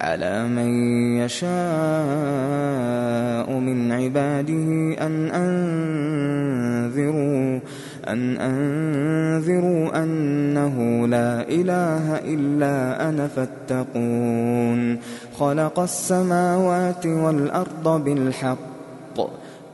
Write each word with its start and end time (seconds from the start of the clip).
على 0.00 0.48
من 0.48 0.68
يشاء 1.18 1.50
من 3.50 3.92
عباده 3.92 4.94
أن 5.06 5.30
أنذروا 5.30 7.06
أن 8.08 8.36
أنذروا 8.36 10.02
أنه 10.02 11.06
لا 11.08 11.48
إله 11.48 12.18
إلا 12.18 13.08
أنا 13.08 13.28
فاتقون 13.28 14.98
خلق 15.38 15.78
السماوات 15.80 17.06
والأرض 17.06 18.04
بالحق 18.04 19.45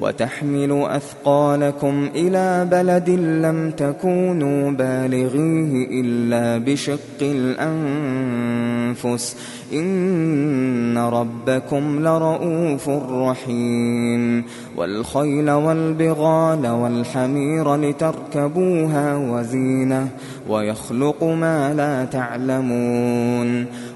وتحمل 0.00 0.82
أثقالكم 0.82 2.08
إلى 2.14 2.68
بلد 2.70 3.10
لم 3.10 3.70
تكونوا 3.70 4.70
بالغيه 4.70 6.00
إلا 6.00 6.64
بشق 6.64 7.22
الأنفس. 7.22 9.36
إن 9.72 10.98
ربكم 10.98 12.00
لرؤوف 12.00 12.88
رحيم. 13.12 14.44
والخيل 14.76 15.50
والبغال 15.50 16.66
والحمير 16.66 17.76
لتركبوها 17.76 19.16
وزينة. 19.16 20.08
ويخلق 20.48 21.24
ما 21.24 21.74
لا 21.74 22.04
تعلمون. 22.04 23.66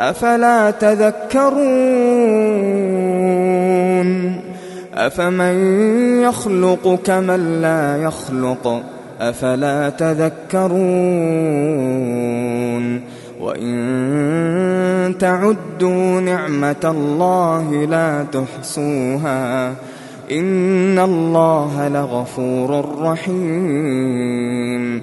أفلا 0.00 0.70
تذكرون؟ 0.70 1.60
أفمن 4.94 5.54
يخلق 6.22 7.00
كمن 7.04 7.62
لا 7.62 8.02
يخلق؟ 8.02 8.82
أفلا 9.20 9.88
تذكرون؟ 9.88 10.80
وإن 13.40 15.14
تعدوا 15.18 16.20
نعمة 16.20 16.84
الله 16.84 17.84
لا 17.84 18.26
تحصوها. 18.32 19.74
إن 20.32 20.98
الله 20.98 21.88
لغفور 21.88 22.98
رحيم. 23.00 25.02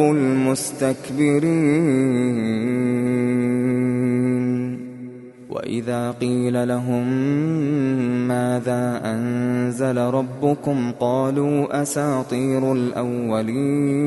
المستكبرين. 0.00 0.86
وإذا 5.50 6.10
قيل 6.10 6.68
لهم 6.68 7.08
ماذا 8.28 9.00
أنزل 9.04 9.98
ربكم 9.98 10.92
قالوا 11.00 11.82
أساطير 11.82 12.72
الأولين. 12.72 14.06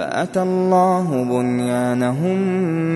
فأتى 0.00 0.42
الله 0.42 1.24
بنيانهم 1.24 2.38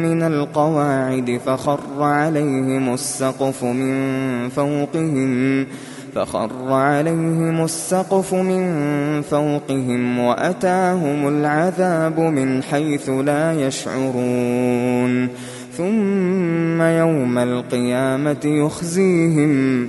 من 0.02 0.22
القواعد 0.22 1.40
فخر 1.46 1.80
عليهم 1.98 2.94
السقف 2.94 3.64
من 3.64 4.48
فوقهم 4.48 5.66
فخر 6.14 6.72
عليهم 6.72 7.64
السقف 7.64 8.34
من 8.34 8.64
فوقهم 9.22 10.18
وأتاهم 10.18 11.28
العذاب 11.28 12.20
من 12.20 12.62
حيث 12.62 13.10
لا 13.10 13.66
يشعرون. 13.66 15.28
ثم 15.76 16.82
يوم 16.82 17.38
القيامة 17.38 18.44
يخزيهم 18.44 19.88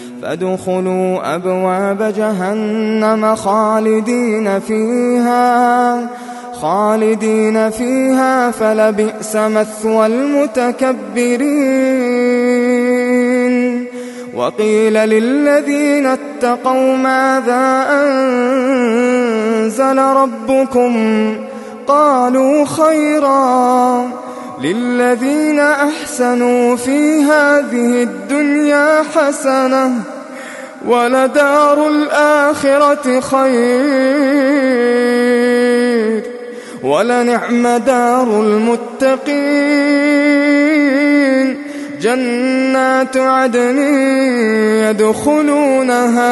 فادخلوا 0.21 1.35
أبواب 1.35 2.13
جهنم 2.17 3.35
خالدين 3.35 4.59
فيها 4.59 5.99
خالدين 6.61 7.69
فيها 7.69 8.51
فلبئس 8.51 9.35
مثوى 9.35 10.05
المتكبرين. 10.05 11.41
وقيل 14.35 14.93
للذين 14.93 16.05
اتقوا 16.05 16.95
ماذا 16.95 17.85
أنزل 18.03 19.97
ربكم؟ 19.97 21.35
قالوا 21.87 22.65
خيرا. 22.65 24.05
للذين 24.61 25.59
أحسنوا 25.59 26.75
في 26.75 27.23
هذه 27.23 28.03
الدنيا 28.03 29.03
حسنة 29.15 29.91
ولدار 30.85 31.87
الآخرة 31.87 33.19
خير 33.19 34.31
ولنعم 36.83 37.67
دار 37.67 38.41
المتقين 38.41 39.91
جنات 42.01 43.17
عدن 43.17 43.77
يدخلونها 44.89 46.31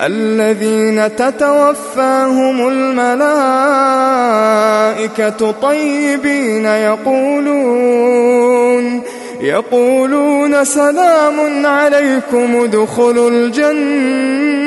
الذين 0.00 1.16
تتوفاهم 1.16 2.68
الملائكة 2.68 3.10
طيبين 5.50 6.64
يقولون 6.64 8.16
يقولون 9.40 10.64
سلام 10.64 11.66
عليكم 11.66 12.56
ادخلوا 12.56 13.30
الجنة. 13.30 14.66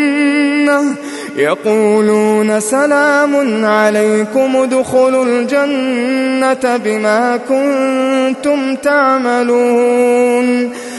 يقولون 1.38 2.60
سلام 2.60 3.66
عليكم 3.66 4.56
ادخلوا 4.56 5.26
الجنة 5.26 6.78
بما 6.78 7.40
كنتم 7.50 8.76
تعملون. 8.76 10.70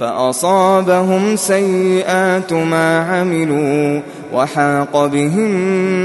فأصابهم 0.00 1.36
سيئات 1.36 2.52
ما 2.52 2.98
عملوا 2.98 4.00
وحاق 4.34 5.06
بهم 5.06 5.50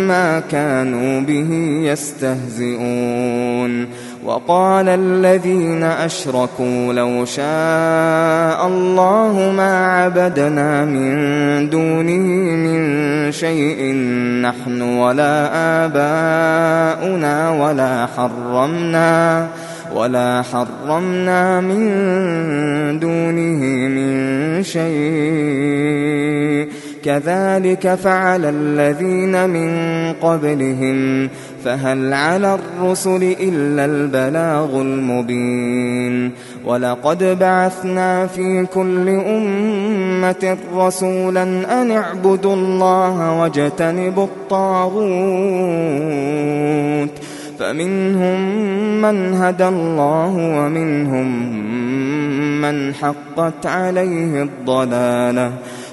ما 0.07 0.39
كانوا 0.39 1.21
به 1.21 1.79
يستهزئون. 1.83 3.87
وقال 4.25 4.89
الذين 4.89 5.83
أشركوا 5.83 6.93
لو 6.93 7.25
شاء 7.25 8.67
الله 8.67 9.53
ما 9.57 9.85
عبدنا 9.85 10.85
من 10.85 11.69
دونه 11.69 12.55
من 12.55 13.31
شيء 13.31 13.93
نحن 14.41 14.81
ولا 14.81 15.49
آباؤنا 15.85 17.49
ولا 17.49 18.07
حرمنا. 18.17 19.47
ولا 19.95 20.41
حرمنا 20.41 21.61
من 21.61 22.99
دونه 22.99 23.61
من 23.89 24.63
شيء. 24.63 26.19
كذلك 27.03 27.95
فعل 27.95 28.45
الذين 28.45 29.49
من 29.49 29.69
قبلهم 30.13 31.29
فهل 31.65 32.13
على 32.13 32.59
الرسل 32.59 33.35
إلا 33.39 33.85
البلاغ 33.85 34.81
المبين. 34.81 36.31
ولقد 36.65 37.39
بعثنا 37.39 38.27
في 38.27 38.65
كل 38.73 39.09
أمة 39.09 40.57
رسولا 40.75 41.43
أن 41.81 41.91
اعبدوا 41.91 42.53
الله 42.53 43.41
واجتنبوا 43.41 44.23
الطاغوت. 44.23 45.09
فمنهم 47.59 48.41
من 49.01 49.33
هدى 49.33 49.67
الله 49.67 50.33
ومنهم 50.35 51.51
من 52.61 52.93
حقت 52.93 53.65
عليه 53.65 54.43
الضلالة. 54.43 55.51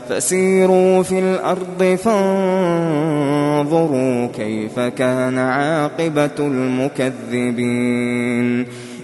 فسيروا 0.09 1.03
في 1.03 1.19
الأرض 1.19 1.99
فانظروا 3.65 4.27
كيف 4.27 4.81
كان 4.81 5.39
عاقبة 5.39 6.31
المكذبين. 6.39 7.87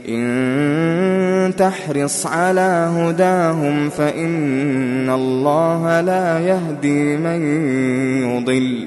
إن 0.09 1.53
تحرص 1.59 2.27
على 2.27 2.91
هداهم 2.97 3.89
فإن 3.89 5.11
الله 5.11 6.01
لا 6.01 6.41
يهدي 6.41 7.17
من 7.17 7.41
يضل. 8.31 8.87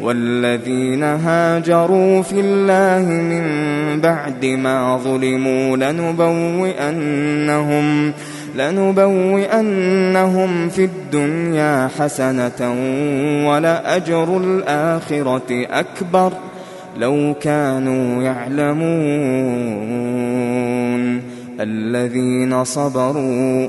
والذين 0.00 1.02
هاجروا 1.02 2.22
في 2.22 2.40
الله 2.40 3.12
من 3.12 3.44
بعد 4.00 4.44
ما 4.44 4.96
ظلموا 4.96 5.76
لنبوئنهم 5.76 7.32
لنبوئنهم 8.56 9.88
في 10.68 10.84
الدنيا 10.84 11.88
حسنة 11.98 12.74
ولأجر 13.48 14.36
الآخرة 14.36 15.66
أكبر 15.70 16.32
لو 16.96 17.34
كانوا 17.40 18.22
يعلمون. 18.22 19.98
الذين 21.60 22.64
صبروا 22.64 23.68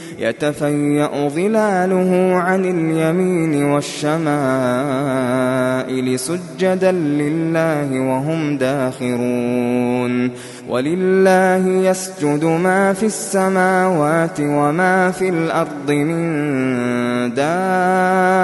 يتفيأ 0.21 1.29
ظلاله 1.29 2.35
عن 2.35 2.65
اليمين 2.65 3.63
والشمائل 3.63 4.19
سجدا 6.19 6.91
لله 6.91 7.99
وهم 7.99 8.57
داخرون 8.57 10.31
ولله 10.69 11.67
يسجد 11.89 12.45
ما 12.45 12.93
في 12.93 13.05
السماوات 13.05 14.39
وما 14.39 15.11
في 15.11 15.29
الأرض 15.29 15.91
من 15.91 17.33
دابة 17.33 18.41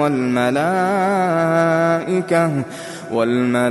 والملائكة 0.00 0.90
والملائكة 3.12 3.70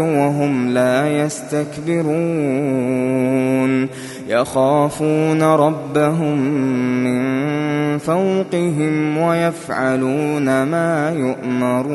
وهم 0.00 0.70
لا 0.70 1.24
يستكبرون 1.24 2.24
يخافون 4.28 5.42
ربهم 5.42 6.38
من 7.04 7.98
فوقهم 7.98 9.18
ويفعلون 9.18 10.62
ما 10.62 11.10
يؤمرون 11.16 11.94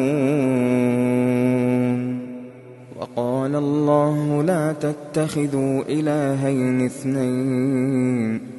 وقال 2.99 3.55
الله 3.55 4.43
لا 4.43 4.73
تتخذوا 4.73 5.83
إلهين 5.89 6.85
اثنين 6.85 8.58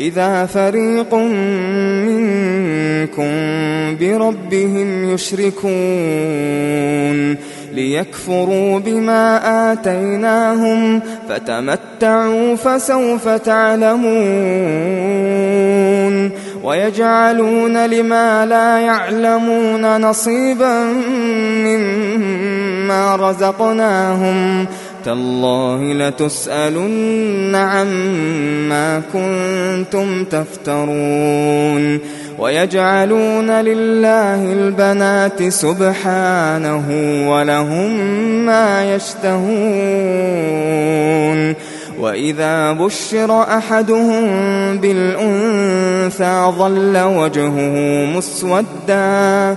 إذا 0.00 0.46
فريق 0.46 1.14
منكم 2.04 3.30
بربهم 4.00 5.14
يشركون 5.14 5.70
ليكفروا 7.72 8.78
بما 8.78 9.72
آتيناهم 9.72 11.00
فتمتعوا 11.28 12.56
فسوف 12.56 13.28
تعلمون 13.28 14.10
ويجعلون 16.64 17.86
لما 17.86 18.46
لا 18.46 18.78
يعلمون 18.78 20.00
نصيبا 20.00 20.84
مما 21.64 23.16
رزقناهم 23.16 24.66
تالله 25.04 25.94
لتسألن 25.94 27.54
عما 27.54 29.02
كنتم 29.12 30.24
تفترون 30.24 32.00
ويجعلون 32.38 33.50
لله 33.50 34.52
البنات 34.52 35.48
سبحانه 35.48 36.86
ولهم 37.30 37.90
ما 38.46 38.94
يشتهون 38.94 40.30
وإذا 42.00 42.72
بشر 42.72 43.42
أحدهم 43.42 44.24
بالأنثى 44.78 46.52
ظل 46.58 46.98
وجهه 46.98 48.06
مسودا 48.16 49.56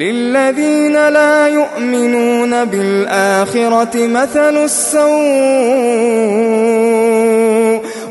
للذين 0.00 1.08
لا 1.08 1.48
يؤمنون 1.48 2.64
بالآخرة 2.64 4.06
مثل 4.06 4.64
السوء 4.64 5.10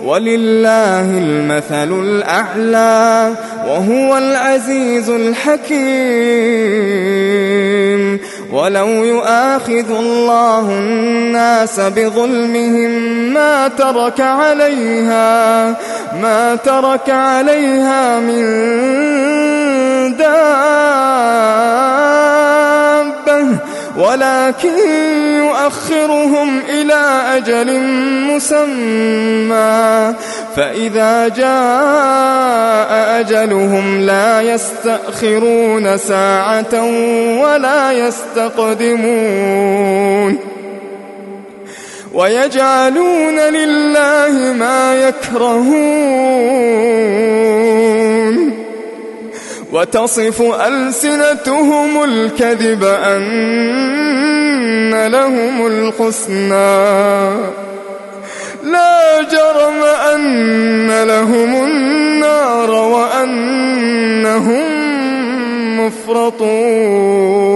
ولله 0.05 1.01
المثل 1.01 2.00
الأعلى 2.00 3.34
وهو 3.67 4.17
العزيز 4.17 5.10
الحكيم 5.10 5.79
ولو 8.51 8.88
يؤاخذ 8.88 9.91
الله 10.00 10.70
الناس 10.70 11.79
بظلمهم 11.79 12.91
ما 13.34 13.68
ترك 13.68 14.22
عليها 14.22 15.70
ما 16.22 16.56
ترك 16.56 17.10
عليها 17.10 18.20
من 18.20 18.46
دابة. 20.18 20.70
ولكن 24.00 24.77
يؤخرهم 25.38 26.62
إلى 26.70 27.22
أجل 27.38 27.79
مسمى. 28.32 30.13
فإذا 30.56 31.27
جاء 31.27 33.20
أجلهم 33.20 34.01
لا 34.01 34.41
يستأخرون 34.41 35.98
ساعة 35.98 36.84
ولا 37.41 37.91
يستقدمون. 37.91 39.20
ويجعلون 42.13 43.39
لله 43.39 44.53
ما 44.53 44.96
يكرهون. 44.96 46.00
وتصف 49.71 50.41
ألسنتهم 50.41 52.03
الكذب 52.03 52.83
أن 52.83 53.29
لهم 55.07 55.67
الحسنى. 55.67 57.29
لا 58.63 59.22
جرم 59.22 59.83
أن 60.13 61.03
لهم 61.03 61.63
النار 61.63 62.72
وأنهم 62.72 64.65
مفرطون. 65.79 67.50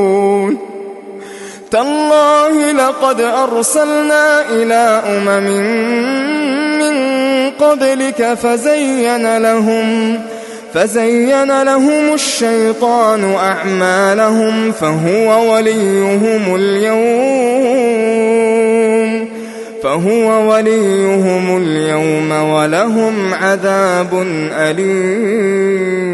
تالله 1.71 2.71
لقد 2.71 3.21
أرسلنا 3.21 4.41
إلى 4.49 5.01
أمم 5.07 5.47
من 6.79 6.95
قبلك 7.51 8.33
فزين 8.33 9.37
لهم 9.37 10.19
فزين 10.73 11.63
لهم 11.63 12.13
الشيطان 12.13 13.23
أعمالهم 13.23 14.71
فهو 14.71 15.53
وليهم 15.53 16.55
اليوم 16.55 18.13
فهو 19.83 20.51
وليهم 20.53 21.57
اليوم 21.57 22.31
ولهم 22.31 23.33
عذاب 23.33 24.25
أليم. 24.51 26.13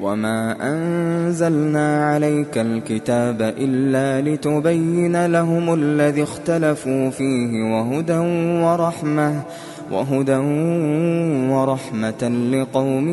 وما 0.00 0.56
أنزلنا 0.62 2.04
عليك 2.04 2.58
الكتاب 2.58 3.54
إلا 3.58 4.30
لتبين 4.30 5.26
لهم 5.26 5.74
الذي 5.74 6.22
اختلفوا 6.22 7.10
فيه 7.10 7.62
وهدى 7.62 8.18
ورحمة 8.64 9.42
وهدى 9.92 10.36
ورحمة 11.52 12.22
لقوم 12.52 13.08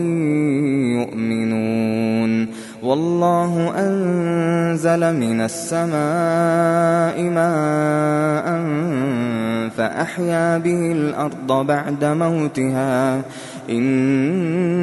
يؤمنون. 1.01 2.47
والله 2.83 3.73
أنزل 3.77 5.15
من 5.15 5.41
السماء 5.41 7.21
ماء 7.21 8.47
فأحيا 9.77 10.57
به 10.57 10.91
الأرض 10.91 11.65
بعد 11.67 12.05
موتها. 12.05 13.21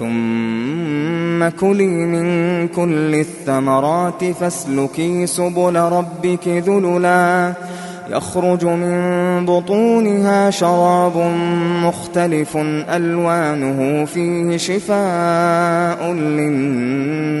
ثم 0.00 1.48
كلي 1.48 1.86
من 1.86 2.68
كل 2.68 3.14
الثمرات 3.14 4.24
فاسلكي 4.24 5.26
سبل 5.26 5.76
ربك 5.76 6.48
ذللا. 6.48 7.52
يخرج 8.10 8.64
من 8.64 9.46
بطونها 9.46 10.50
شراب 10.50 11.16
مختلف 11.84 12.56
ألوانه 12.90 14.04
فيه 14.04 14.56
شفاء 14.56 16.12
للناس. 16.12 17.40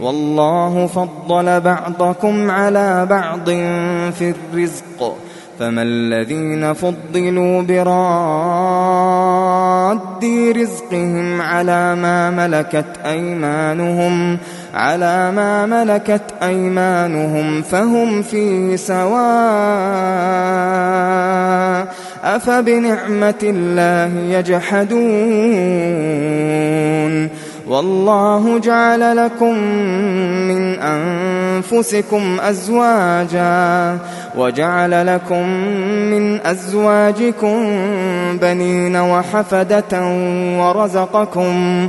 والله 0.00 0.86
فضل 0.86 1.60
بعضكم 1.60 2.50
على 2.50 3.06
بعض 3.06 3.50
في 4.10 4.34
الرزق 4.34 5.16
فما 5.58 5.82
الذين 5.82 6.72
فضلوا 6.72 7.62
براد 7.62 8.80
رزقهم 10.56 11.40
على 11.42 11.94
ما 11.94 12.30
ملكت 12.30 12.86
أيمانهم 13.06 14.38
على 14.74 15.32
ما 15.32 15.66
ملكت 15.66 16.22
أيمانهم 16.42 17.62
فهم 17.62 18.22
فيه 18.22 18.76
سواء 18.76 19.10
أفبنعمة 22.24 23.40
الله 23.42 24.38
يجحدون. 24.38 25.00
والله 27.70 28.58
جعل 28.58 29.16
لكم 29.16 29.54
من 30.48 30.78
أنفسكم 30.80 32.40
أزواجا 32.40 33.98
وجعل 34.36 35.06
لكم 35.06 35.48
من 36.10 36.46
أزواجكم 36.46 37.58
بنين 38.42 38.96
وحفدة 38.96 40.02
ورزقكم 40.58 41.88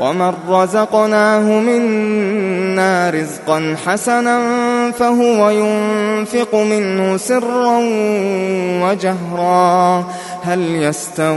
ومن 0.00 0.34
رزقناه 0.48 1.60
منا 1.60 3.10
رزقا 3.10 3.76
حسنا 3.86 4.40
فهو 4.90 5.50
ينفق 5.50 6.54
منه 6.54 7.16
سرا 7.16 7.78
وجهرا 8.82 10.04
هل 10.44 10.60
يستوون 10.60 11.34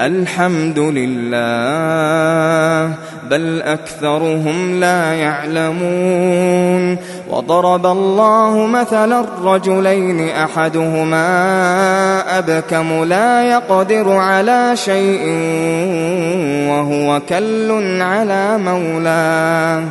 الحمد 0.00 0.78
لله 0.78 1.36
بل 3.30 3.62
أكثرهم 3.62 4.80
لا 4.80 5.12
يعلمون 5.12 6.96
وضرب 7.30 7.86
الله 7.86 8.66
مثلا 8.66 9.20
الرجلين 9.20 10.28
أحدهما 10.28 11.18
أبكم 12.38 13.04
لا 13.04 13.42
يقدر 13.42 14.12
على 14.12 14.72
شيء 14.74 15.22
وهو 16.70 17.20
كل 17.28 18.00
على 18.02 18.58
مولاه 18.58 19.82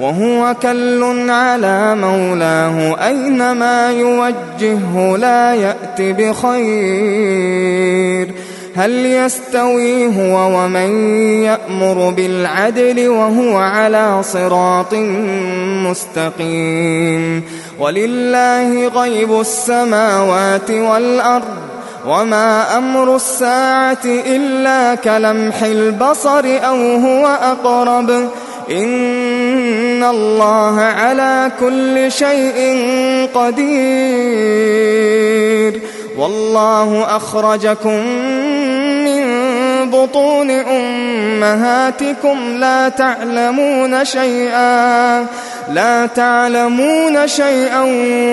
وهو 0.00 0.54
كل 0.62 1.30
على 1.30 1.94
مولاه 1.94 3.06
أينما 3.06 3.90
يوجهه 3.90 5.16
لا 5.16 5.54
يأت 5.54 6.00
بخير 6.00 7.50
هل 8.76 9.06
يستوي 9.06 10.06
هو 10.06 10.58
ومن 10.58 10.90
يأمر 11.42 12.10
بالعدل 12.10 13.08
وهو 13.08 13.56
على 13.56 14.22
صراط 14.22 14.94
مستقيم 15.86 17.44
ولله 17.80 18.88
غيب 18.88 19.40
السماوات 19.40 20.70
والأرض 20.70 21.70
وما 22.06 22.78
أمر 22.78 23.16
الساعة 23.16 24.04
إلا 24.04 24.94
كلمح 24.94 25.62
البصر 25.62 26.44
أو 26.44 26.96
هو 26.96 27.26
أقرب 27.26 28.10
إن 28.70 30.04
الله 30.04 30.80
على 30.80 31.50
كل 31.60 32.12
شيء 32.12 32.78
قدير 33.34 34.70
والله 36.18 37.16
أخرجكم 37.16 38.00
بطون 40.02 40.50
أمهاتكم 40.50 42.38
لا 42.56 42.88
تعلمون 42.88 44.04
شيئا 44.04 45.26
لا 45.68 46.06
تعلمون 46.06 47.28
شيئا 47.28 47.82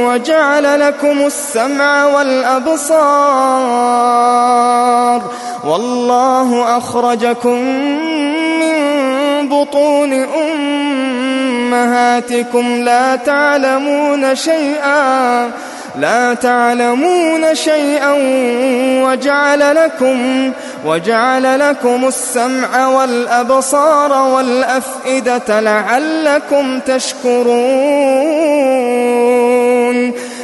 وجعل 0.08 0.80
لكم 0.80 1.26
السمع 1.26 2.06
والأبصار. 2.06 2.92
والله 5.66 6.78
أخرجكم 6.78 7.62
من 8.60 9.50
بطون 9.50 10.14
أمهاتكم 11.74 12.82
لا 12.84 13.16
تعلمون 13.16 14.36
شيئا 14.36 15.52
لا 16.00 16.34
تعلمون 16.34 17.56
شيئا 17.56 18.14
وجعل 19.04 19.76
لكم 19.76 20.52
وجعل 20.86 21.60
لكم 21.60 22.08
السمع 22.08 22.88
والأبصار 22.88 24.12
والأفئدة 24.28 25.60
لعلكم 25.60 26.80
تشكرون. 26.80 27.48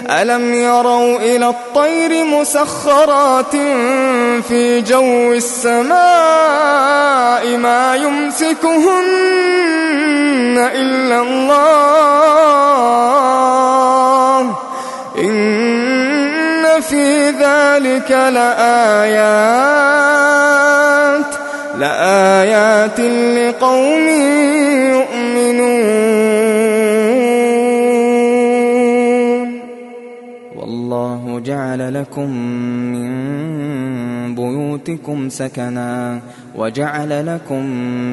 ألم 0.09 0.53
يروا 0.53 1.17
إلى 1.17 1.47
الطير 1.49 2.25
مسخرات 2.25 3.55
في 4.47 4.81
جو 4.81 5.33
السماء 5.33 5.93
ما 7.57 7.95
يمسكهن 7.95 9.03
إلا 10.75 11.21
الله؟ 11.21 12.43
إن 15.17 15.72
في 16.81 17.29
ذلك 17.29 18.11
لآيات 18.11 19.63
لآيات 21.77 22.99
لقوم 22.99 24.07
يؤمنون. 24.93 25.93
والله 30.55 31.39
جعل 31.45 31.93
لكم 31.93 32.29
من 32.93 33.13
بيوتكم 34.43 35.29
سكنا 35.29 36.21
وجعل 36.55 37.25
لكم 37.27 37.65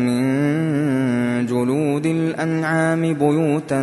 من 0.07 1.47
جلود 1.47 2.07
الأنعام 2.07 3.15
بيوتا 3.15 3.83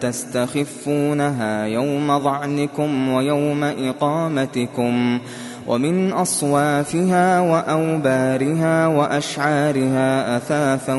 تستخفونها 0.00 1.64
يوم 1.64 2.18
ظعنكم 2.18 3.08
ويوم 3.08 3.64
إقامتكم 3.64 5.18
ومن 5.66 6.12
أصوافها 6.12 7.40
وأوبارها 7.40 8.86
وأشعارها 8.86 10.36
أثاثا 10.36 10.94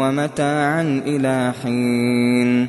ومتاعا 0.00 1.02
إلى 1.06 1.52
حين 1.62 2.68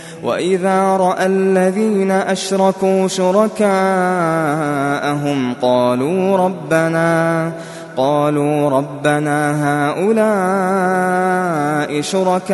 وإذا 0.23 0.97
رأى 0.97 1.25
الذين 1.25 2.11
أشركوا 2.11 3.07
شركاءهم 3.07 3.63
قالوا 5.61 6.37
ربنا 6.37 7.51
قالوا 7.97 8.69
ربنا 8.69 9.37
هؤلاء 9.89 10.21
شركاؤنا 12.01 12.51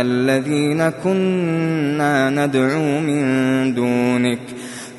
الذين 0.00 0.88
كنا 1.04 2.30
ندعو 2.30 3.00
من 3.00 3.74
دونك 3.74 4.38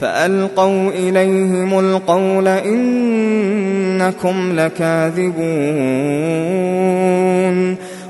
فألقوا 0.02 0.90
إليهم 0.90 1.80
القول 1.80 2.48
إنكم 2.48 4.36
لكاذبون. 4.60 5.40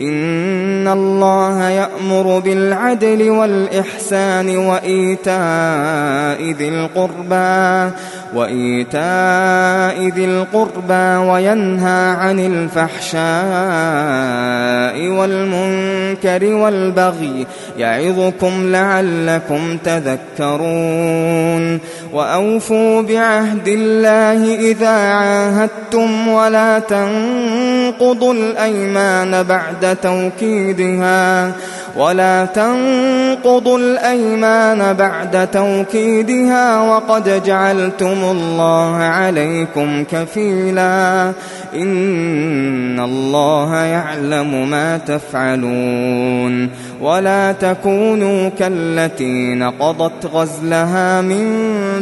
إن 0.00 0.88
الله 0.88 1.68
يأمر 1.68 2.38
بالعدل 2.38 3.30
والإحسان 3.30 4.56
وإيتاء 4.56 6.42
ذي 6.52 6.68
القربى 6.68 7.94
وإيتاء 8.34 10.08
ذي 10.08 10.24
القربى 10.24 11.30
وينهى 11.30 12.10
عن 12.10 12.38
الفحشاء 12.38 13.26
والمنكر 15.08 16.54
والبغي 16.54 17.46
يعظكم 17.78 18.72
لعلكم 18.72 19.76
تذكرون 19.84 21.78
وأوفوا 22.12 23.02
بعهد 23.02 23.68
الله 23.68 24.54
إذا 24.54 24.88
عاهدتم 24.88 26.28
ولا 26.28 26.78
تنقضوا 26.78 28.34
الأيمان 28.34 29.42
بعد 29.42 29.96
توكيدها 30.02 31.52
ولا 31.96 32.44
تنقضوا 32.44 33.78
الأيمان 33.78 34.92
بعد 34.92 35.48
توكيدها 35.50 36.80
وقد 36.80 37.42
جعلتم 37.44 38.15
الله 38.24 38.96
عليكم 38.96 40.04
كفيلا 40.04 41.32
إن 41.74 43.00
الله 43.00 43.74
يعلم 43.74 44.70
ما 44.70 44.98
تفعلون 44.98 46.70
ولا 47.00 47.52
تكونوا 47.52 48.48
كالتي 48.48 49.54
نقضت 49.54 50.26
غزلها 50.26 51.20
من 51.20 51.46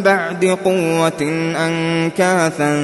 بعد 0.04 0.44
قوة 0.64 1.52
أنكاثا 1.66 2.74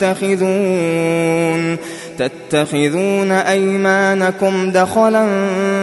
تتخذون 0.00 1.76
تتخذون 2.18 3.32
أيمانكم 3.32 4.70
دخلا 4.70 5.26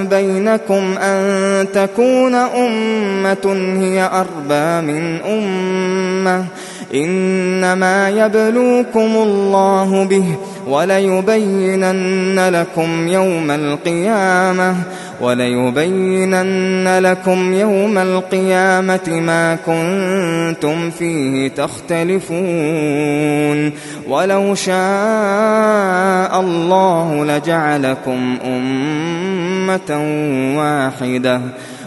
بينكم 0.03 0.97
أن 0.97 1.65
تكون 1.73 2.35
أمة 2.35 3.75
هي 3.79 4.09
أربى 4.13 4.87
من 4.87 5.21
أمة 5.21 6.45
إنما 6.93 8.09
يبلوكم 8.09 9.15
الله 9.15 10.05
به 10.05 10.35
وليبينن 10.67 12.49
لكم 12.49 13.07
يوم 13.07 13.51
القيامة 13.51 14.75
وليبينن 15.21 16.99
لكم 16.99 17.53
يوم 17.53 17.97
القيامة 17.97 19.09
ما 19.09 19.55
كنتم 19.65 20.89
فيه 20.89 21.47
تختلفون. 21.47 22.39
ولو 24.07 24.55
شاء 24.55 26.39
الله 26.39 27.25
لجعلكم 27.25 28.37
أمة 28.45 29.91
واحدة. 30.57 31.41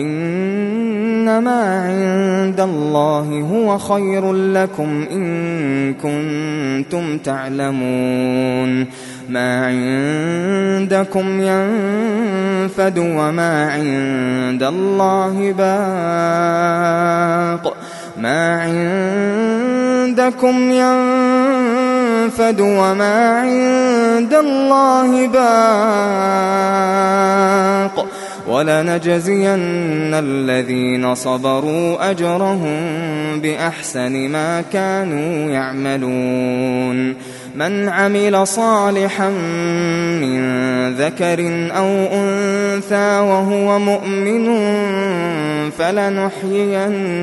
إنما 0.00 1.84
عند 1.84 2.60
الله 2.60 3.46
هو 3.52 3.78
خير 3.78 4.32
لكم 4.32 5.06
إن 5.12 5.94
كنتم 5.94 7.18
تعلمون. 7.18 8.86
ما 9.28 9.66
عندكم 9.66 11.40
ينفد 11.40 12.98
وما 12.98 13.70
عند 13.70 14.62
الله 14.62 15.54
باق. 15.58 17.76
ما 18.18 18.62
عندكم 20.10 20.70
ينفد 20.70 22.60
وما 22.60 23.40
عند 23.40 24.34
الله 24.34 25.26
باق. 25.26 25.50
ولنجزين 28.50 30.14
الذين 30.14 31.14
صبروا 31.14 32.10
أجرهم 32.10 32.80
بأحسن 33.40 34.28
ما 34.28 34.60
كانوا 34.72 35.50
يعملون 35.50 37.14
من 37.54 37.88
عمل 37.88 38.46
صالحا 38.46 39.28
من 40.20 40.40
ذكر 40.94 41.70
أو 41.76 41.88
أنثى 42.12 43.18
وهو 43.20 43.78
مؤمن 43.78 44.50
فلنحيينه 46.50 47.20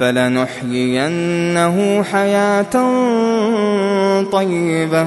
فلنحيينه 0.00 1.76
حياة 2.02 2.74
طيبة 4.32 5.06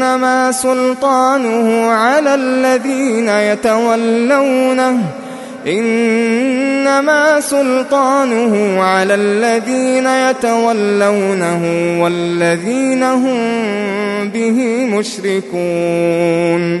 إنما 0.00 0.52
سلطانه 0.52 1.90
على 1.90 2.34
الذين 2.34 3.28
يتولونه. 3.28 4.98
إنما 5.66 7.40
سلطانه 7.40 8.82
على 8.82 9.14
الذين 9.14 10.06
يتولونه 10.06 11.62
والذين 12.02 13.02
هم 13.02 13.38
به 14.28 14.86
مشركون. 14.86 16.80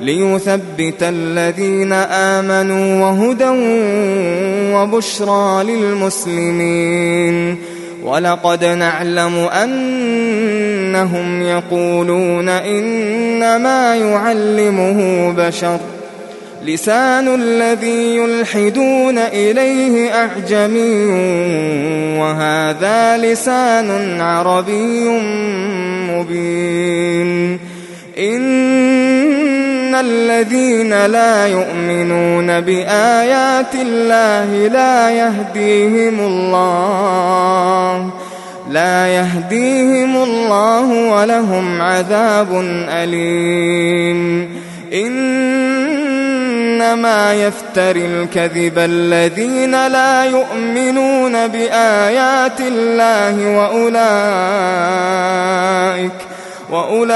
ليثبت 0.00 1.02
الذين 1.02 1.92
آمنوا 1.92 3.02
وهدى 3.02 3.50
وبشرى 4.74 5.64
للمسلمين. 5.64 7.56
ولقد 8.04 8.64
نعلم 8.64 9.34
أنهم 9.34 11.42
يقولون 11.42 12.48
إنما 12.48 13.96
يعلمه 13.96 15.30
بشر. 15.30 15.78
لسان 16.64 17.34
الذي 17.34 18.16
يلحدون 18.16 19.18
إليه 19.18 20.10
أعجمي 20.14 21.06
وهذا 22.18 23.16
لسان 23.16 24.20
عربي 24.20 25.08
مبين. 26.10 27.58
الذين 29.94 31.06
لا 31.06 31.46
يؤمنون 31.46 32.60
بآيات 32.60 33.74
الله 33.74 34.68
لا 34.68 35.10
يهديهم 35.10 36.20
الله 36.20 38.10
لا 38.70 39.08
يهديهم 39.08 40.16
الله 40.16 40.86
ولهم 41.10 41.82
عذاب 41.82 42.48
أليم 42.88 44.48
إنما 46.78 47.34
يفتري 47.34 48.06
الكذب 48.06 48.78
الذين 48.78 49.86
لا 49.86 50.24
يؤمنون 50.24 51.48
بآيات 51.48 52.60
الله 52.60 53.56
وأولئك 53.58 53.98
وأولئك 56.70 57.10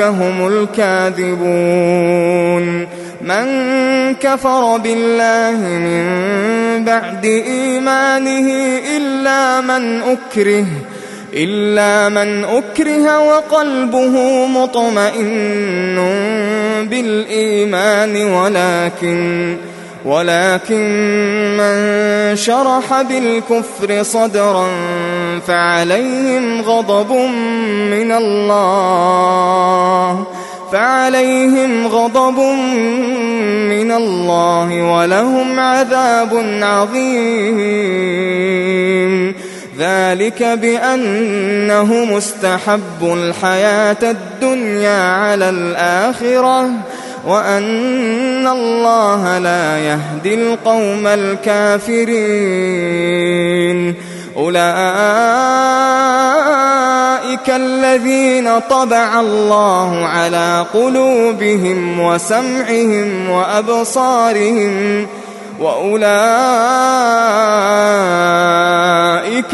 هم 0.00 0.46
الكاذبون. 0.46 2.28
من 3.22 4.14
كفر 4.14 4.76
بالله 4.76 5.58
من 5.60 6.84
بعد 6.84 7.24
إيمانه 7.24 8.48
إلا 8.96 9.60
من 9.60 10.02
أكره 10.02 10.66
إلا 11.34 12.08
من 12.08 12.44
أكره 12.44 13.18
وقلبه 13.18 14.46
مطمئن 14.46 15.96
بالإيمان 16.90 18.16
ولكن 18.16 19.56
ولكن 20.08 20.84
من 21.56 21.76
شرح 22.36 23.02
بالكفر 23.02 24.02
صدرا 24.02 24.68
فعليهم 25.46 26.62
غضب 26.62 27.12
من 27.92 28.12
الله 28.12 29.46
فعليهم 30.72 31.86
غضب 31.86 32.38
من 33.68 33.92
الله 33.92 34.82
ولهم 34.82 35.60
عذاب 35.60 36.44
عظيم. 36.62 37.98
ذلك 39.78 40.42
بأنه 40.42 42.04
مستحب 42.04 43.02
الحياة 43.02 44.02
الدنيا 44.02 45.12
على 45.12 45.50
الآخرة. 45.50 46.70
وأن 47.28 48.48
الله 48.48 49.38
لا 49.38 49.78
يهدي 49.78 50.34
القوم 50.34 51.06
الكافرين. 51.06 52.08
أولئك 54.36 54.58
الذين 57.48 58.58
طبع 58.70 59.20
الله 59.20 60.06
على 60.06 60.66
قلوبهم 60.74 62.00
وسمعهم 62.00 63.30
وأبصارهم 63.30 65.06
وأولئك 65.60 66.08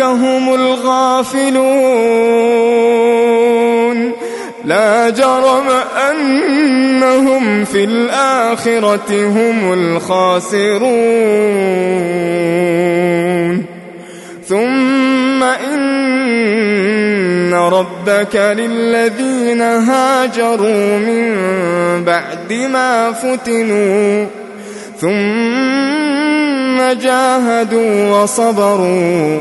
هم 0.02 0.54
الغافلون. 0.54 1.74
لا 4.64 5.10
جرم 5.10 5.68
أنهم 6.10 7.64
في 7.64 7.84
الآخرة 7.84 9.10
هم 9.10 9.72
الخاسرون. 9.72 10.84
ثم 14.48 15.42
إن 15.42 17.54
ربك 17.54 18.36
للذين 18.36 19.60
هاجروا 19.60 20.98
من 20.98 21.34
بعد 22.04 22.52
ما 22.52 23.12
فتنوا. 23.12 24.26
ثم 25.00 26.92
جاهدوا 27.02 28.22
وصبروا. 28.22 29.40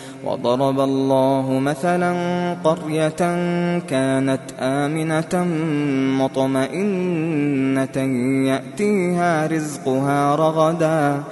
وضرب 0.25 0.79
الله 0.79 1.59
مثلا 1.59 2.11
قرية 2.63 3.21
كانت 3.79 4.41
آمنة 4.59 5.45
مطمئنة 6.21 7.97
يأتيها 8.47 9.47
رزقها 9.47 10.35
رغداً 10.35 11.23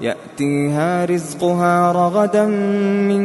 يأتيها 0.00 1.04
رزقها 1.04 1.92
رغدا 1.92 2.46
من 3.08 3.24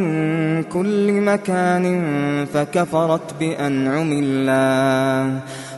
كل 0.64 1.22
مكان 1.22 1.86
فكفرت 2.54 3.28
بأنعم 3.40 4.12
الله. 4.24 5.40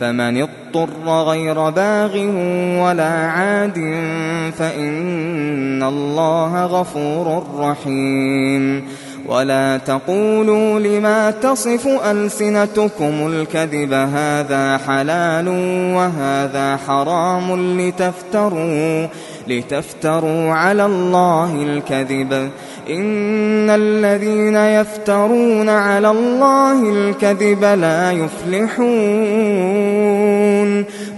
فمن 0.00 0.42
اضطر 0.42 1.08
غير 1.08 1.70
باغ 1.70 2.16
ولا 2.84 3.10
عاد 3.10 3.78
فإن 4.58 5.82
الله 5.82 6.64
غفور 6.64 7.46
رحيم. 7.58 8.84
ولا 9.26 9.76
تقولوا 9.76 10.80
لما 10.80 11.30
تصف 11.30 11.88
ألسنتكم 12.10 13.26
الكذب 13.26 13.92
هذا 13.92 14.80
حلال 14.86 15.48
وهذا 15.94 16.76
حرام 16.86 17.78
لتفتروا 17.80 19.06
لتفتروا 19.48 20.52
على 20.52 20.86
الله 20.86 21.62
الكذب. 21.62 22.50
إن 22.90 23.70
الذين 23.70 24.56
يفترون 24.56 25.68
على 25.68 26.10
الله 26.10 26.90
الكذب 26.90 27.64
لا 27.64 28.12
يفلحون. 28.12 28.90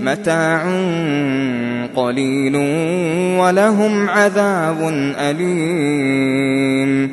متاع 0.01 0.63
قليل 1.97 2.57
ولهم 3.39 4.11
عذاب 4.11 4.89
أليم. 5.19 7.13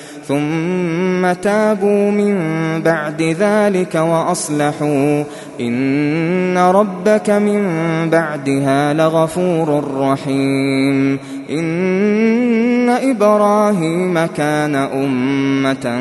ثم 0.31 1.33
تابوا 1.33 2.11
من 2.11 2.35
بعد 2.81 3.21
ذلك 3.21 3.95
وأصلحوا. 3.95 5.23
إن 5.59 6.57
ربك 6.57 7.29
من 7.29 7.63
بعدها 8.09 8.93
لغفور 8.93 9.83
رحيم. 9.97 11.19
إن 11.49 12.89
إبراهيم 12.89 14.25
كان 14.25 14.75
أمة 14.75 15.99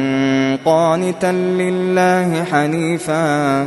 قانتا 0.65 1.33
لله 1.33 2.45
حنيفاً. 2.53 3.67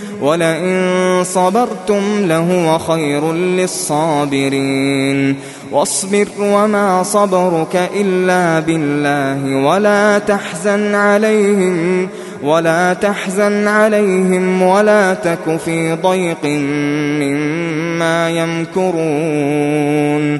ولئن 0.21 1.23
صبرتم 1.23 2.03
لهو 2.19 2.77
خير 2.77 3.33
للصابرين. 3.33 5.35
واصبر 5.71 6.27
وما 6.39 7.03
صبرك 7.03 7.89
إلا 7.95 8.59
بالله 8.59 9.65
ولا 9.65 10.19
تحزن 10.19 10.95
عليهم 10.95 12.07
ولا 12.43 12.93
تحزن 12.93 13.67
عليهم 13.67 14.61
ولا 14.61 15.13
تك 15.13 15.57
في 15.65 15.93
ضيق 15.93 16.45
مما 17.21 18.29
يمكرون. 18.29 20.39